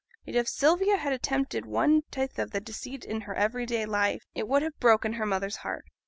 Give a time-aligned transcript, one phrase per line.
[0.25, 4.23] Yet if Sylvia had attempted one tithe of this deceit in her every day life,
[4.33, 5.85] it would have half broken her mother's heart.